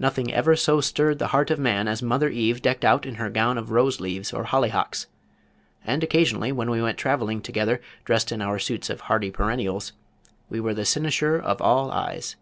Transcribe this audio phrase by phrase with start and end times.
[0.00, 3.30] Nothing ever so stirred the heart of man as Mother Eve decked out in her
[3.30, 5.06] gown of rose leaves, or hollyhocks;
[5.84, 9.92] and occasionally when we went travelling together dressed in our suits of hardy perennials,
[10.48, 12.34] we were the cynosure of all eyes.